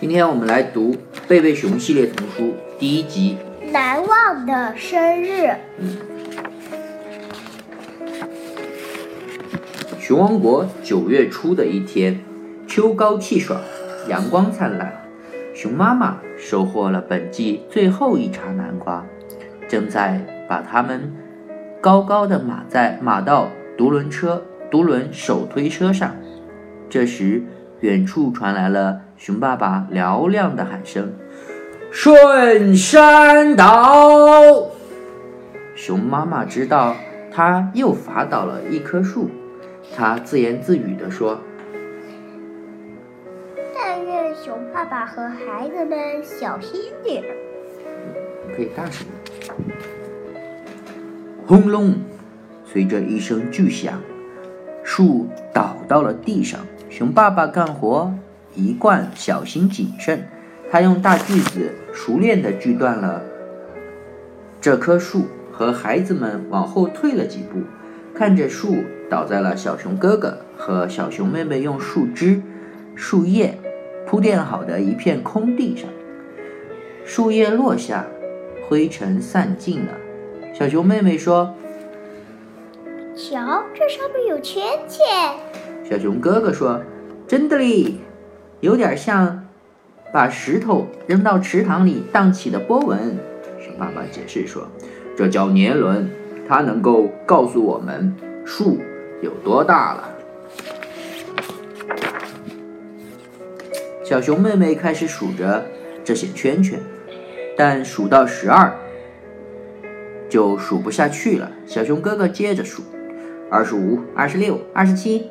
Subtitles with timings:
[0.00, 0.94] 今天我们来读
[1.28, 2.44] 《贝贝熊系列童书》
[2.78, 3.36] 第一集
[3.70, 5.42] 《难忘的生日》。
[10.00, 12.18] 熊王国九月初的一天，
[12.66, 13.60] 秋高气爽，
[14.08, 14.90] 阳光灿烂。
[15.54, 19.04] 熊妈妈收获了本季最后一茬南瓜，
[19.68, 21.12] 正在把它们
[21.78, 26.16] 高高的码在码到独轮车、独轮手推车上。
[26.88, 27.42] 这时，
[27.80, 31.12] 远处传来了熊爸爸嘹亮的喊声
[31.92, 34.70] ：“顺山倒！”
[35.76, 36.96] 熊妈妈知道，
[37.30, 39.28] 它又伐倒了一棵树。
[39.94, 41.38] 它自言自语地说
[43.76, 47.36] ：“但愿熊爸爸和孩子们小心点儿。”
[48.56, 49.06] 可以大声
[51.46, 51.92] 轰隆！
[52.64, 54.00] 随着一声巨响，
[54.82, 56.60] 树倒到了地上。
[56.88, 58.10] 熊爸爸干活
[58.54, 60.28] 一贯小心谨慎，
[60.70, 63.22] 他用大锯子熟练地锯断了
[64.60, 67.60] 这棵树，和孩子们往后退了几步，
[68.14, 72.42] 看着树倒在了小熊哥哥和小熊妹妹用树枝、
[72.94, 73.58] 树叶
[74.06, 75.88] 铺垫好的一片空地上。
[77.04, 78.06] 树叶落下，
[78.68, 79.92] 灰尘散尽了。
[80.52, 81.54] 小熊妹妹说
[83.16, 84.98] ：“瞧，这上面有圈圈。”
[85.88, 86.82] 小熊哥哥说
[87.26, 88.00] ：“真的哩，
[88.60, 89.46] 有点像
[90.12, 93.18] 把石头扔到池塘里荡起的波纹。”
[93.60, 94.68] 熊爸爸解释说
[95.16, 96.08] ：“这叫年轮，
[96.48, 98.78] 它能够告诉我们树
[99.22, 100.08] 有多大了。”
[104.02, 105.64] 小熊妹妹开始数着
[106.02, 106.80] 这些圈圈，
[107.56, 108.72] 但数到十二
[110.28, 111.52] 就数不下去了。
[111.64, 112.82] 小熊哥哥接着数：
[113.48, 115.28] 二十五、二十六、二十七。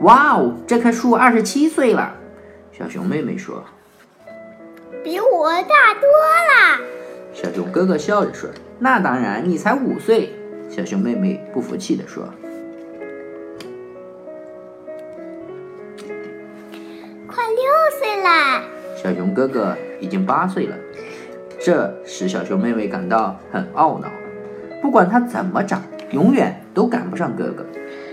[0.00, 2.14] 哇哦，这棵树二十七岁了，
[2.76, 3.62] 小熊妹妹说
[5.04, 6.80] ：“比我大多了。”
[7.32, 8.50] 小熊哥哥笑着说
[8.80, 10.30] ：“那当然，你才五岁。”
[10.68, 12.24] 小熊妹妹不服气地说
[17.28, 17.62] ：“快六
[18.00, 18.64] 岁了。”
[19.00, 20.76] 小熊哥哥已经八岁了，
[21.60, 24.10] 这使小熊妹妹感到很懊恼。
[24.82, 27.64] 不管他怎么长，永远都赶不上哥哥。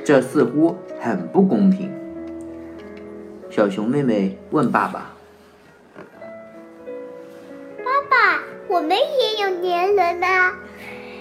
[0.06, 1.92] 这似乎很不公平。
[3.52, 5.12] 小熊妹妹问爸爸
[7.84, 8.40] ：“爸爸，
[8.70, 10.28] 我们也有年轮呢？”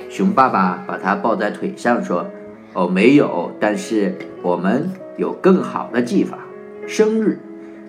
[0.09, 2.31] 熊爸爸把它抱在腿上说
[2.73, 6.39] ：“哦，没有，但是我们有更好的技法。
[6.87, 7.41] 生日，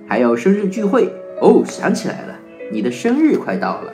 [0.08, 1.14] 还有生日聚会。
[1.40, 2.40] 哦，想起来了，
[2.72, 3.94] 你的生日快到了。”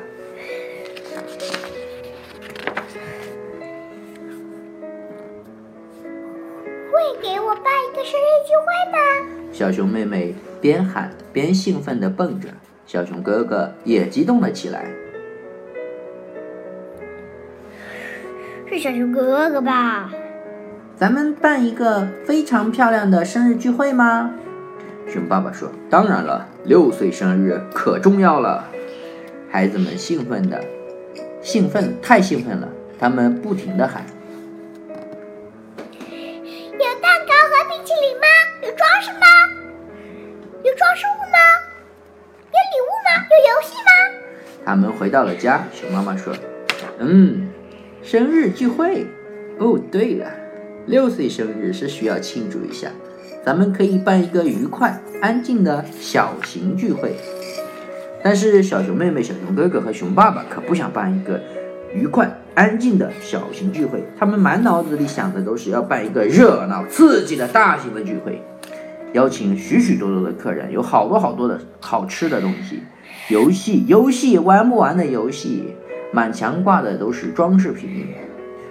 [9.58, 12.48] 小熊妹妹边喊边兴奋地蹦着，
[12.86, 14.86] 小熊哥哥也激动了起来。
[18.70, 20.12] 是小熊哥哥吧？
[20.96, 24.32] 咱们办一个非常漂亮的生日聚会吗？
[25.08, 28.64] 熊爸爸说：“当然了，六岁生日可重要了。”
[29.50, 30.64] 孩子们兴奋的，
[31.42, 32.70] 兴奋太兴奋了，
[33.00, 34.06] 他们不停地喊。
[44.68, 46.36] 他们回到了家，熊妈妈说
[47.00, 47.48] ：“嗯，
[48.04, 49.08] 生日聚会。
[49.60, 50.30] 哦，对了，
[50.88, 52.90] 六岁生日是需要庆祝一下，
[53.46, 57.16] 咱们可以办一个愉快、安静的小型聚会。
[58.22, 61.40] 但是小熊妹妹、小熊哥哥和熊爸爸可不想办一个。”
[61.96, 68.44] 愉快、安静的小型聚会，他们满脑子里想的都是要办一个热闹、刺激的大型的聚会，
[69.14, 72.84] 邀请许许多多的客人，有好多好多的好吃的东西，
[73.30, 75.74] 游戏、游戏玩不完的游戏，
[76.14, 78.08] 满墙挂的都是装饰品，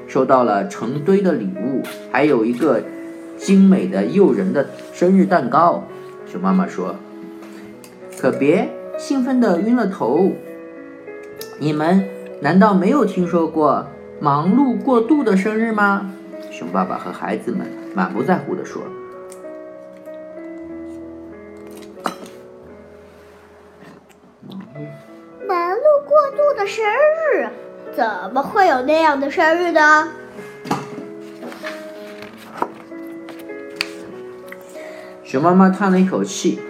[0.06, 2.83] 收到了成堆的礼物，还有一个
[3.37, 5.84] 精美的、诱人的生日蛋糕。
[6.27, 6.97] 熊妈妈说
[8.19, 10.32] ：“可别兴奋的晕了头，
[11.58, 12.05] 你们。”
[12.38, 13.87] 难道没有听说过
[14.20, 16.12] 忙碌过度的生日吗？
[16.50, 18.82] 熊爸爸和孩子们满不在乎地说
[26.67, 27.47] ：“生日，
[27.95, 28.05] 怎
[28.35, 30.09] 么会有那样的生日呢？”
[35.23, 36.61] 熊妈妈叹了一口气，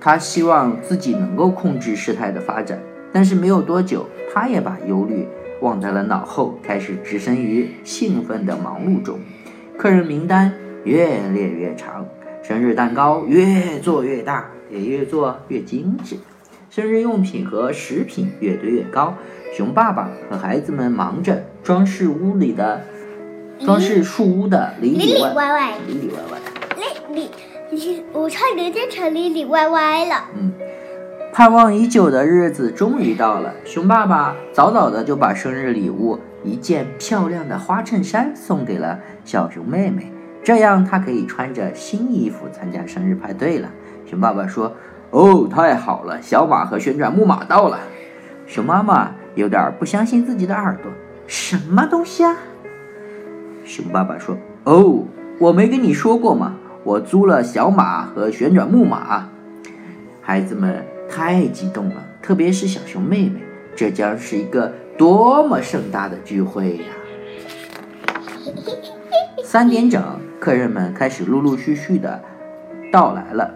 [0.00, 2.80] 她希望自己能够控制事态的发展。
[3.12, 5.26] 但是没有多久，她也把忧虑
[5.62, 9.18] 忘在了脑后，开始置身于兴奋的忙碌中。
[9.78, 10.52] 客人名单
[10.84, 12.06] 越列越长，
[12.42, 16.16] 生日蛋糕越做越大，也越做越精致，
[16.70, 19.14] 生日用品和食品越堆越高。
[19.56, 22.82] 熊爸爸和孩子们忙着装饰屋里的
[23.64, 26.38] 装饰树屋的里里里外外外，里里外外。
[27.10, 27.30] 里里，
[27.70, 30.28] 里我差点变成里里外外了。
[30.36, 30.52] 嗯，
[31.32, 33.54] 盼望已久的日子终于到了。
[33.64, 40.12] 熊爸爸早早的就把生日礼物一件漂亮的花衬衫送给了小熊妹妹，
[40.44, 43.70] 这样她可以穿着新衣服参加生日派对了。
[44.06, 44.74] 熊爸爸说
[45.10, 47.78] ：“哦，太好了，小马和旋转木马到了。”
[48.46, 50.90] 熊妈妈有点不相信自己的耳朵，
[51.26, 52.36] 什么东西啊？
[53.64, 55.04] 熊爸爸说：“哦，
[55.38, 56.54] 我没跟你说过吗？
[56.84, 59.28] 我租了小马和旋转木马。”
[60.22, 63.40] 孩子们太激动了，特别是小熊妹妹，
[63.76, 66.84] 这将是一个多么盛大的聚会呀！
[69.44, 70.02] 三点整，
[70.40, 72.22] 客人们开始陆陆续续的
[72.90, 73.54] 到来了。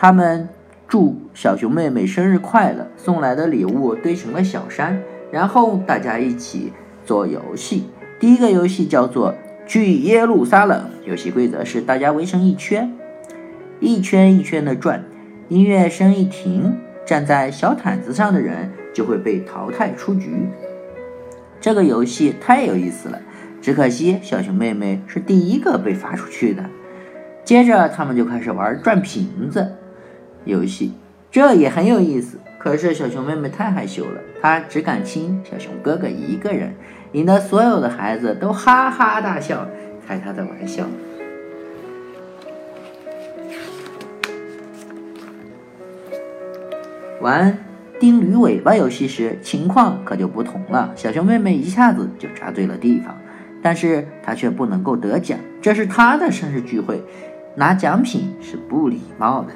[0.00, 0.48] 他们
[0.86, 5.02] 祝小熊妹妹生日快乐，送来的礼物堆成了小山，
[5.32, 6.72] 然后大家一起
[7.04, 7.88] 做游戏。
[8.20, 9.34] 第一个游戏叫做
[9.66, 12.92] “去耶路撒冷”，游戏规则是大家围成一圈，
[13.80, 15.04] 一圈一圈的转。
[15.48, 20.46] 音乐声一停，站在小毯子上的人就会被淘汰出局。
[21.60, 23.20] 这个游戏太有意思了，
[23.60, 26.64] 只可惜小熊妹妹是第一个被发出去的。
[27.42, 29.74] 接着他们就开始玩转瓶子
[30.48, 30.92] 游戏，
[31.30, 32.38] 这也很有意思。
[32.58, 36.74] 可是小熊妹妹太害羞了，她只敢亲小熊哥哥一个人，
[37.12, 39.68] 引得所有的孩子都哈哈大笑，
[40.06, 40.84] 开她的玩笑。
[47.20, 47.58] 玩
[48.00, 50.92] 钉驴尾巴游戏时，情况可就不同了。
[50.96, 53.16] 小熊妹妹一下子就扎对了地方，
[53.62, 57.02] 但是她却不能够得奖，这是她的生日聚会，
[57.54, 59.52] 拿奖品是不礼貌的。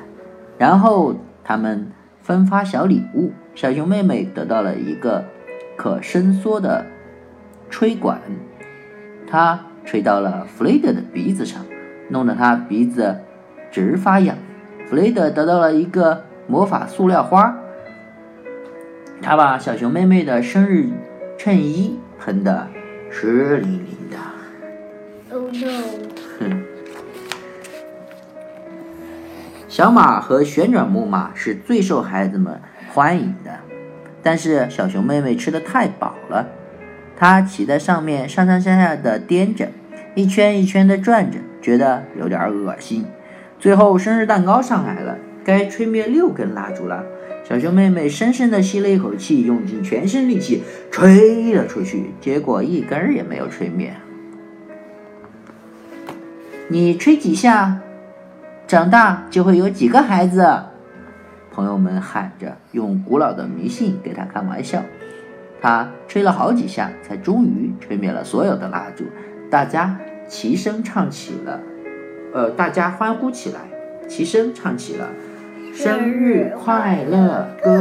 [0.62, 5.24] 然后他们分发小礼物，小熊妹妹得到了一个
[5.76, 6.86] 可伸缩的
[7.68, 8.20] 吹管，
[9.28, 11.66] 它吹到了弗雷德的鼻子上，
[12.10, 13.22] 弄得他鼻子
[13.72, 14.36] 直发痒。
[14.86, 17.58] 弗雷德得到了一个魔法塑料花，
[19.20, 20.90] 他把小熊妹妹的生日
[21.36, 22.68] 衬衣喷得
[23.10, 24.16] 湿淋淋的。
[25.34, 25.82] Oh no！
[26.38, 26.61] 哼，
[29.72, 32.60] 小马和旋转木马是最受孩子们
[32.92, 33.52] 欢迎的，
[34.22, 36.46] 但是小熊妹妹吃的太饱了，
[37.16, 39.66] 她骑在上面上上下下的颠着，
[40.14, 43.06] 一圈一圈的转着，觉得有点恶心。
[43.58, 47.06] 最后生日蛋糕上来了，该吹灭六根蜡烛了。
[47.42, 53.94] 小熊妹妹深深地吸了一口气，用尽全身力气吹了出去，结果一根儿也没有吹灭。
[56.68, 57.80] 你吹几下，
[58.72, 60.48] 长大就会有几个孩子。
[61.50, 64.82] 朋友们喊着，用古老的迷信给他开玩笑。
[65.60, 69.04] 他吹了好几下，才终于吹灭了所有的蜡烛。
[69.50, 71.60] 大家齐声唱起了，
[72.32, 73.60] 呃，大家欢呼起来，
[74.08, 75.10] 齐声唱起了
[75.76, 77.76] 《生日快乐歌》。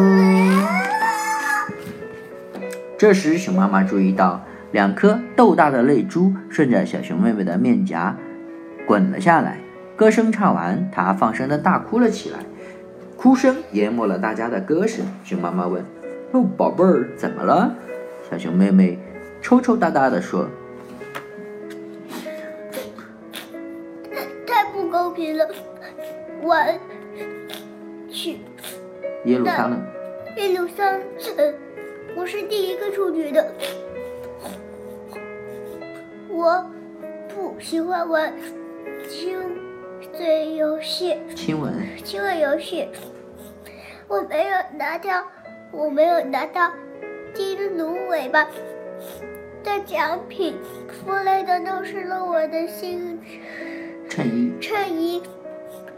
[2.98, 4.42] 这时，熊妈妈注意到
[4.74, 8.14] 两颗豆大的泪珠顺着小熊妹妹的面颊
[8.86, 9.58] 滚了下来。
[10.02, 12.40] 歌声唱完，他放声的大哭了起来，
[13.16, 15.06] 哭声淹没了大家的歌声。
[15.24, 15.86] 熊妈妈问
[16.34, 17.76] ：“哦，宝贝儿，怎么了？”
[18.28, 18.98] 小熊妹妹
[19.44, 20.48] 抽抽搭搭的说
[24.48, 25.48] 太不公平了！
[26.42, 26.56] 我
[28.10, 28.40] 去
[29.26, 29.80] ：“耶路撒冷。
[30.36, 30.84] 耶路撒
[31.38, 31.54] 冷，
[32.16, 33.54] 我是第一个出局的。
[36.28, 36.66] 我
[37.36, 38.34] 不喜欢玩
[39.08, 39.38] 亲
[40.22, 41.74] 嘴游戏。”亲吻。
[42.04, 42.88] 亲吻游戏，
[44.08, 45.26] 我没有拿到，
[45.72, 46.72] 我没有拿到
[47.34, 48.46] 金芦尾巴
[49.64, 50.56] 的奖品。
[50.88, 53.20] 弗雷德弄湿了我的新
[54.08, 54.54] 衬衣。
[54.62, 55.24] 衬衣，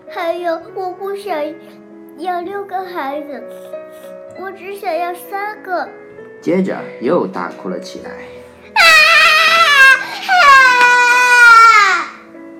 [0.10, 1.38] 还有我不想
[2.18, 3.44] 要六个孩子，
[4.40, 5.90] 我只想要三个。
[6.40, 8.12] 接着又大哭了起来。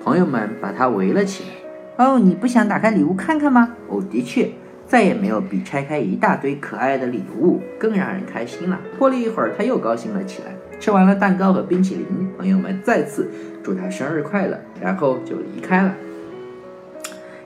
[0.02, 1.53] 朋友们把他围了起来。
[1.96, 3.76] 哦，你不想打开礼物看看吗？
[3.88, 4.50] 哦，的确，
[4.86, 8.80] 再也没有比拆开一大堆可爱的礼物更让人开心了。
[8.98, 10.54] 过了一会儿，他又高兴了起来。
[10.80, 13.30] 吃完了蛋糕和冰淇淋，朋友们再次
[13.62, 15.94] 祝他生日快乐，然后就离开了。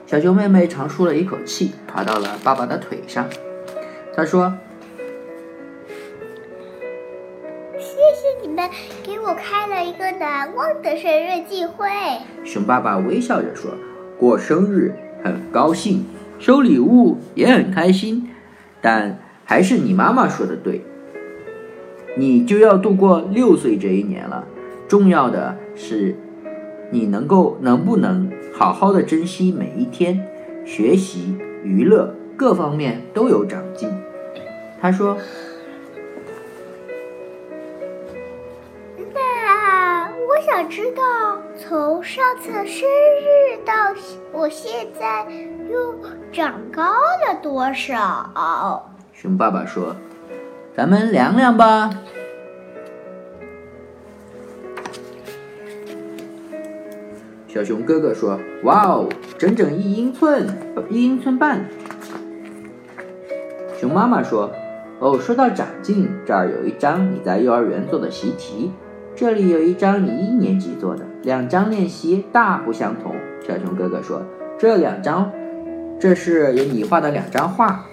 [0.07, 3.25] 小熊妹妹长舒了一口气，爬到了爸爸的腿上。
[4.15, 4.51] 她说
[7.77, 8.67] 谢谢你们
[9.03, 11.87] 给我开了一个难忘的生日聚会。
[12.43, 13.71] ：“熊爸爸微笑着说，
[14.19, 16.05] 过生日很高兴。”
[16.37, 18.29] 收礼物也很开心，
[18.81, 20.81] 但还是你妈妈说的对，
[22.15, 24.45] 你就要度过六岁这一年了。
[24.87, 26.15] 重要的是，
[26.91, 30.25] 你能够能不能好好的珍惜每一天，
[30.65, 33.89] 学习、娱乐各方面都有长进。
[34.79, 35.17] 他说。
[40.31, 41.01] 我想知道，
[41.59, 43.73] 从上次生日到
[44.31, 45.27] 我现在
[45.69, 45.93] 又
[46.31, 48.89] 长高了多少？
[49.11, 49.93] 熊爸爸说
[50.73, 51.89] ：“咱们量量吧。”
[57.47, 60.47] 小熊哥哥说：“哇哦，整整一英寸，
[60.89, 61.65] 一英寸半。”
[63.77, 64.49] 熊妈妈说
[64.99, 68.71] ：“哦，说到长进，这儿有一张你在幼儿园做的习题。”
[69.19, 73.13] 这里有一张你一年级做的，两张练习大不相同。
[73.45, 74.23] 小熊哥哥说
[74.57, 75.29] ：“这两张，
[75.99, 77.85] 这是有你画的两张画，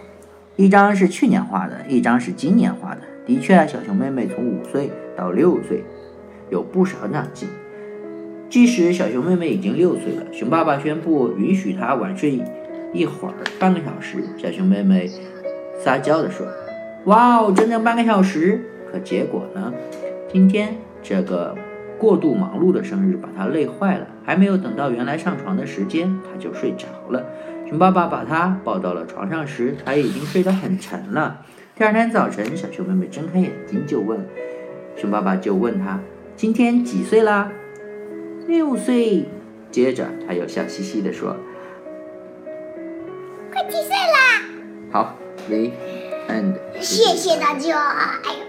[0.54, 3.00] 一张是去年画的，一张是今年画的。
[3.26, 5.82] 的确，小熊妹妹从五岁到六岁，
[6.48, 7.48] 有不少长进。
[8.48, 12.40] 即使小熊妹妹已经六岁了，熊爸爸宣布允许她晚睡
[12.92, 14.22] 一会儿，半个小时。
[14.36, 15.10] 小熊妹妹
[15.76, 16.46] 撒娇地说
[17.06, 18.60] ：‘哇哦，整整半个小时！’
[18.92, 19.74] 可结果呢？
[20.32, 20.76] 今天。”
[21.08, 21.56] 这个
[22.00, 27.24] 过度忙碌的生日把他累坏了，还没有等到原来上床的时间，他就睡着了。
[27.68, 31.44] 熊爸爸把他抱到了床上时，他已经睡得很沉了。
[31.76, 34.18] 第二天早晨，小熊妹妹睁开眼睛就问
[34.96, 36.00] 熊爸爸，就问他
[36.34, 37.52] 今天几岁啦？
[38.48, 39.26] 六岁。
[39.70, 41.36] 接着他又笑嘻嘻地说
[43.52, 44.42] ：“快七岁啦？”
[44.90, 45.14] 好
[45.48, 45.70] ，The
[46.28, 46.54] end。
[46.80, 47.78] 谢谢大家。
[48.24, 48.45] 哎